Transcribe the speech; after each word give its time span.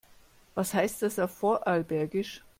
Was 0.55 0.73
heißt 0.73 1.03
das 1.03 1.19
auf 1.19 1.29
Vorarlbergisch? 1.29 2.43